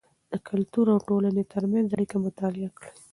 [0.31, 2.93] د کلتور او ټولنې ترمنځ اړیکه مطالعه کړئ.